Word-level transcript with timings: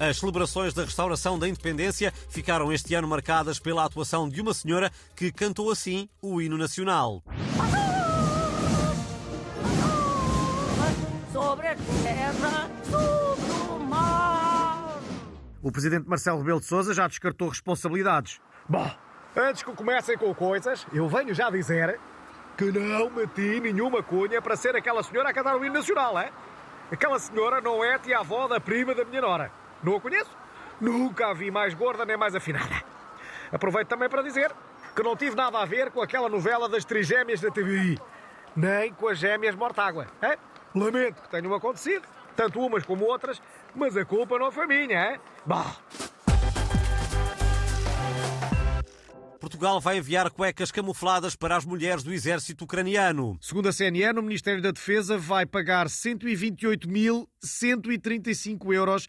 As 0.00 0.18
celebrações 0.18 0.72
da 0.72 0.84
restauração 0.84 1.36
da 1.36 1.48
independência 1.48 2.12
ficaram 2.30 2.72
este 2.72 2.94
ano 2.94 3.08
marcadas 3.08 3.58
pela 3.58 3.84
atuação 3.84 4.28
de 4.28 4.40
uma 4.40 4.54
senhora 4.54 4.92
que 5.16 5.32
cantou 5.32 5.72
assim 5.72 6.08
o 6.22 6.40
hino 6.40 6.56
nacional. 6.56 7.20
Sobre 11.32 11.66
a 11.66 11.74
terra, 12.04 12.70
sobre 12.84 13.72
o 13.72 13.78
mar. 13.80 15.00
O 15.60 15.72
presidente 15.72 16.08
Marcelo 16.08 16.38
Rebelo 16.38 16.60
de 16.60 16.66
Sousa 16.66 16.94
já 16.94 17.08
descartou 17.08 17.48
responsabilidades. 17.48 18.40
Bom, 18.68 18.88
antes 19.36 19.64
que 19.64 19.72
comecem 19.72 20.16
com 20.16 20.32
coisas, 20.32 20.86
eu 20.92 21.08
venho 21.08 21.34
já 21.34 21.50
dizer 21.50 21.98
que 22.56 22.70
não 22.70 23.10
meti 23.10 23.58
nenhuma 23.58 24.00
cunha 24.00 24.40
para 24.40 24.54
ser 24.54 24.76
aquela 24.76 25.02
senhora 25.02 25.30
a 25.30 25.34
cantar 25.34 25.56
o 25.56 25.64
hino 25.64 25.74
nacional, 25.74 26.16
é? 26.16 26.30
Aquela 26.92 27.18
senhora 27.18 27.60
não 27.60 27.84
é 27.84 27.98
tia-avó 27.98 28.46
da 28.46 28.60
prima 28.60 28.94
da 28.94 29.04
minha 29.04 29.22
nora. 29.22 29.67
Não 29.82 29.96
a 29.96 30.00
conheço? 30.00 30.30
Nunca 30.80 31.28
a 31.28 31.34
vi 31.34 31.50
mais 31.50 31.74
gorda 31.74 32.04
nem 32.04 32.16
mais 32.16 32.34
afinada. 32.34 32.82
Aproveito 33.52 33.88
também 33.88 34.08
para 34.08 34.22
dizer 34.22 34.52
que 34.94 35.02
não 35.02 35.16
tive 35.16 35.36
nada 35.36 35.58
a 35.58 35.64
ver 35.64 35.90
com 35.90 36.00
aquela 36.00 36.28
novela 36.28 36.68
das 36.68 36.84
trigêmeas 36.84 37.40
da 37.40 37.50
TVI, 37.50 37.98
nem 38.56 38.92
com 38.92 39.08
as 39.08 39.18
gêmeas 39.18 39.54
Mortágua. 39.54 40.06
É? 40.20 40.36
Lamento 40.74 41.22
que 41.22 41.30
tenham 41.30 41.54
acontecido, 41.54 42.06
tanto 42.36 42.60
umas 42.60 42.84
como 42.84 43.04
outras, 43.04 43.40
mas 43.74 43.96
a 43.96 44.04
culpa 44.04 44.38
não 44.38 44.50
foi 44.50 44.66
minha, 44.66 44.98
é? 44.98 45.20
Bah. 45.46 45.76
Portugal 49.40 49.80
vai 49.80 49.98
enviar 49.98 50.30
cuecas 50.30 50.70
camufladas 50.70 51.34
para 51.34 51.56
as 51.56 51.64
mulheres 51.64 52.02
do 52.02 52.12
exército 52.12 52.64
ucraniano. 52.64 53.38
Segundo 53.40 53.68
a 53.68 53.72
CNN, 53.72 54.18
o 54.18 54.22
Ministério 54.22 54.60
da 54.60 54.70
Defesa 54.70 55.16
vai 55.16 55.46
pagar 55.46 55.86
128.135 55.86 58.74
euros 58.74 59.08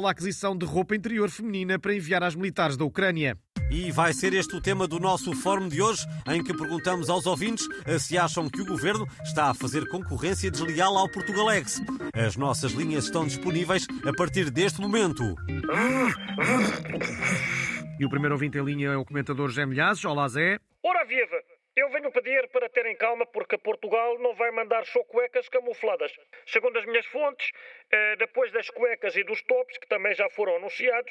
pela 0.00 0.12
aquisição 0.12 0.56
de 0.56 0.64
roupa 0.64 0.96
interior 0.96 1.28
feminina 1.28 1.78
para 1.78 1.94
enviar 1.94 2.22
às 2.22 2.34
militares 2.34 2.74
da 2.74 2.86
Ucrânia. 2.86 3.36
E 3.70 3.92
vai 3.92 4.14
ser 4.14 4.32
este 4.32 4.56
o 4.56 4.60
tema 4.60 4.88
do 4.88 4.98
nosso 4.98 5.34
fórum 5.34 5.68
de 5.68 5.82
hoje, 5.82 6.06
em 6.26 6.42
que 6.42 6.56
perguntamos 6.56 7.10
aos 7.10 7.26
ouvintes 7.26 7.68
se 8.00 8.16
acham 8.16 8.48
que 8.48 8.62
o 8.62 8.66
governo 8.66 9.06
está 9.22 9.50
a 9.50 9.54
fazer 9.54 9.86
concorrência 9.90 10.50
desleal 10.50 10.96
ao 10.96 11.06
Portugalex. 11.10 11.82
As 12.14 12.34
nossas 12.34 12.72
linhas 12.72 13.04
estão 13.04 13.26
disponíveis 13.26 13.86
a 14.06 14.12
partir 14.14 14.50
deste 14.50 14.80
momento. 14.80 15.22
E 17.98 18.06
o 18.06 18.08
primeiro 18.08 18.34
ouvinte 18.34 18.56
em 18.56 18.64
linha 18.64 18.88
é 18.88 18.96
o 18.96 19.04
comentador 19.04 19.50
José 19.50 19.66
Milhazes. 19.66 20.02
Olá, 20.06 20.26
Zé. 20.28 20.58
Ora 20.82 21.04
viva! 21.04 21.49
Eu 21.80 21.88
venho 21.88 22.12
pedir 22.12 22.46
para 22.48 22.68
terem 22.68 22.94
calma 22.94 23.24
porque 23.24 23.56
Portugal 23.56 24.18
não 24.18 24.34
vai 24.34 24.50
mandar 24.50 24.84
só 24.84 25.02
cuecas 25.04 25.48
camufladas. 25.48 26.12
Segundo 26.44 26.78
as 26.78 26.84
minhas 26.84 27.06
fontes, 27.06 27.50
eh, 27.90 28.16
depois 28.16 28.52
das 28.52 28.68
cuecas 28.68 29.16
e 29.16 29.24
dos 29.24 29.40
tops, 29.40 29.78
que 29.78 29.88
também 29.88 30.14
já 30.14 30.28
foram 30.28 30.56
anunciados, 30.56 31.10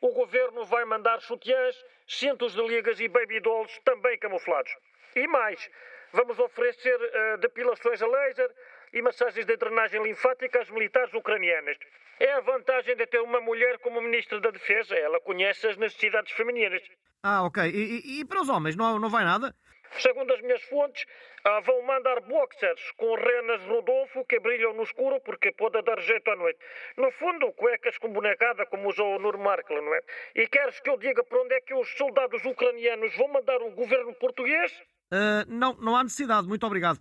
o 0.00 0.08
governo 0.12 0.64
vai 0.64 0.86
mandar 0.86 1.20
sutiãs, 1.20 1.76
cintos 2.08 2.54
de 2.54 2.66
ligas 2.66 2.98
e 2.98 3.08
baby 3.08 3.40
dolls 3.40 3.78
também 3.84 4.18
camuflados. 4.18 4.74
E 5.14 5.26
mais, 5.26 5.70
vamos 6.14 6.38
oferecer 6.38 6.96
uh, 6.96 7.36
depilações 7.36 8.00
a 8.00 8.06
laser 8.06 8.50
e 8.94 9.02
massagens 9.02 9.44
de 9.44 9.54
drenagem 9.54 10.02
linfática 10.02 10.62
às 10.62 10.70
militares 10.70 11.12
ucranianas. 11.12 11.76
É 12.18 12.32
a 12.32 12.40
vantagem 12.40 12.96
de 12.96 13.06
ter 13.06 13.20
uma 13.20 13.42
mulher 13.42 13.78
como 13.80 14.00
Ministra 14.00 14.40
da 14.40 14.50
Defesa. 14.50 14.94
Ela 14.94 15.20
conhece 15.20 15.66
as 15.66 15.76
necessidades 15.76 16.32
femininas. 16.32 16.82
Ah, 17.22 17.42
ok. 17.44 17.62
E, 17.64 18.00
e, 18.00 18.20
e 18.20 18.24
para 18.24 18.40
os 18.40 18.48
homens, 18.48 18.74
não, 18.76 18.98
não 18.98 19.10
vai 19.10 19.24
nada? 19.24 19.54
Segundo 19.98 20.32
as 20.32 20.40
minhas 20.40 20.62
fontes, 20.62 21.04
ah, 21.44 21.60
vão 21.60 21.82
mandar 21.82 22.20
boxers 22.20 22.92
com 22.96 23.14
renas 23.14 23.62
Rodolfo 23.64 24.24
que 24.24 24.38
brilham 24.38 24.72
no 24.74 24.82
escuro 24.82 25.20
porque 25.20 25.52
pode 25.52 25.80
dar 25.82 26.00
jeito 26.00 26.30
à 26.30 26.36
noite. 26.36 26.58
No 26.96 27.10
fundo, 27.12 27.52
cuecas 27.52 27.98
com 27.98 28.12
bonecada, 28.12 28.66
como 28.66 28.88
usou 28.88 29.16
o 29.16 29.18
Nur 29.18 29.38
Markle, 29.38 29.80
não 29.80 29.94
é? 29.94 30.00
E 30.34 30.46
queres 30.46 30.78
que 30.80 30.90
eu 30.90 30.96
diga 30.96 31.24
para 31.24 31.40
onde 31.40 31.54
é 31.54 31.60
que 31.60 31.74
os 31.74 31.88
soldados 31.96 32.44
ucranianos 32.44 33.16
vão 33.16 33.28
mandar 33.28 33.60
o 33.62 33.70
governo 33.70 34.14
português? 34.14 34.72
Uh, 35.12 35.44
não, 35.48 35.74
não 35.74 35.96
há 35.96 36.04
necessidade. 36.04 36.46
Muito 36.46 36.64
obrigado. 36.64 37.00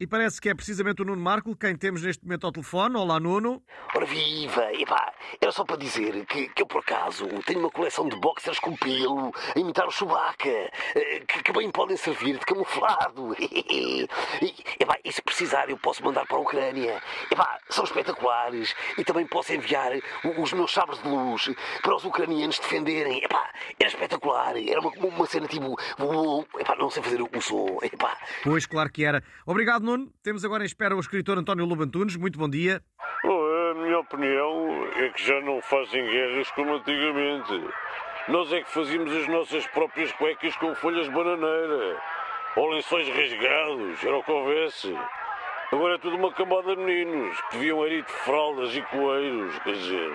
E 0.00 0.08
parece 0.08 0.40
que 0.40 0.48
é 0.48 0.54
precisamente 0.54 1.02
o 1.02 1.04
Nuno 1.04 1.22
Marco 1.22 1.54
quem 1.54 1.76
temos 1.76 2.02
neste 2.02 2.24
momento 2.24 2.46
ao 2.46 2.52
telefone. 2.52 2.96
Olá, 2.96 3.20
Nuno. 3.20 3.62
Ora 3.94 4.04
viva! 4.04 4.72
Epá, 4.72 5.14
era 5.40 5.52
só 5.52 5.64
para 5.64 5.76
dizer 5.76 6.26
que, 6.26 6.48
que 6.48 6.62
eu, 6.62 6.66
por 6.66 6.80
acaso, 6.80 7.28
tenho 7.46 7.60
uma 7.60 7.70
coleção 7.70 8.08
de 8.08 8.16
boxers 8.16 8.58
com 8.58 8.76
pelo 8.76 9.32
a 9.54 9.56
imitar 9.56 9.86
o 9.86 9.92
Chewbacca, 9.92 10.48
eh, 10.48 11.22
que, 11.28 11.44
que 11.44 11.52
bem 11.52 11.70
podem 11.70 11.96
servir 11.96 12.40
de 12.40 12.44
camuflado. 12.44 13.36
Epá, 14.80 14.98
se 15.08 15.22
precisar, 15.34 15.68
eu 15.68 15.76
posso 15.76 16.04
mandar 16.04 16.24
para 16.26 16.36
a 16.36 16.40
Ucrânia. 16.40 17.02
Epá, 17.28 17.58
são 17.68 17.84
espetaculares. 17.84 18.74
E 18.96 19.04
também 19.04 19.26
posso 19.26 19.52
enviar 19.52 19.90
os 20.38 20.52
meus 20.52 20.72
sabres 20.72 21.02
de 21.02 21.08
luz 21.08 21.50
para 21.82 21.96
os 21.96 22.04
ucranianos 22.04 22.60
defenderem. 22.60 23.22
Epá, 23.24 23.50
era 23.80 23.88
espetacular. 23.88 24.54
Era 24.56 24.80
uma, 24.80 24.90
uma 24.90 25.26
cena 25.26 25.48
tipo... 25.48 25.76
Epá, 26.58 26.76
não 26.76 26.88
sei 26.88 27.02
fazer 27.02 27.20
o 27.20 27.28
som. 27.40 27.78
Epá. 27.82 28.16
Pois, 28.44 28.64
claro 28.64 28.90
que 28.90 29.04
era. 29.04 29.24
Obrigado, 29.44 29.82
Nuno. 29.82 30.08
Temos 30.22 30.44
agora 30.44 30.62
em 30.62 30.66
espera 30.66 30.94
o 30.94 31.00
escritor 31.00 31.36
António 31.36 31.66
Lobantunes. 31.66 32.14
Muito 32.16 32.38
bom 32.38 32.48
dia. 32.48 32.80
A 33.24 33.74
minha 33.76 33.98
opinião 33.98 34.86
é 34.96 35.08
que 35.08 35.26
já 35.26 35.40
não 35.40 35.60
fazem 35.60 36.06
guerras 36.06 36.48
como 36.52 36.74
antigamente. 36.74 37.68
Nós 38.28 38.52
é 38.52 38.62
que 38.62 38.70
fazíamos 38.70 39.12
as 39.12 39.26
nossas 39.26 39.66
próprias 39.66 40.12
cuecas 40.12 40.54
com 40.56 40.72
folhas 40.76 41.06
de 41.06 41.12
bananeira. 41.12 42.00
Ou 42.56 42.68
lençóis 42.68 43.08
rasgados, 43.08 44.04
era 44.04 44.16
o 44.16 44.22
que 44.22 44.30
houvesse. 44.30 44.96
Agora 45.74 45.96
é 45.96 45.98
tudo 45.98 46.14
uma 46.14 46.32
camada 46.32 46.76
de 46.76 46.82
meninos 46.82 47.36
que 47.50 47.58
deviam 47.58 47.84
ir 47.88 48.04
de 48.04 48.12
fraldas 48.12 48.72
e 48.76 48.82
coelhos, 48.82 49.58
quer 49.58 49.72
dizer. 49.72 50.10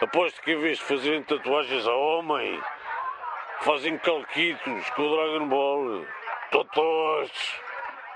Aposto 0.00 0.40
que 0.40 0.52
em 0.52 0.58
vez 0.58 0.78
de 0.78 0.84
fazerem 0.84 1.22
tatuagens 1.24 1.86
a 1.86 1.92
homem, 1.92 2.58
fazem 3.60 3.98
calquitos 3.98 4.88
com 4.96 5.02
o 5.02 5.10
Dragon 5.14 5.48
Ball. 5.50 6.06
Totós! 6.50 7.30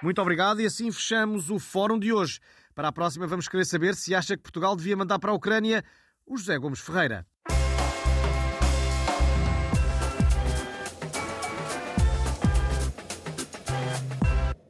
Muito 0.03 0.23
obrigado 0.23 0.63
e 0.63 0.67
assim 0.67 0.91
fechamos 0.91 1.51
o 1.51 1.59
fórum 1.59 1.99
de 1.99 2.11
hoje. 2.11 2.41
Para 2.75 2.89
a 2.89 2.93
próxima 2.93 3.27
vamos 3.27 3.47
querer 3.47 3.67
saber 3.67 3.95
se 3.95 4.15
acha 4.15 4.35
que 4.35 4.43
Portugal 4.43 4.75
devia 4.75 4.97
mandar 4.97 5.19
para 5.19 5.33
a 5.33 5.35
Ucrânia 5.35 5.85
o 6.25 6.39
José 6.39 6.57
Gomes 6.57 6.81
Ferreira. 6.81 7.27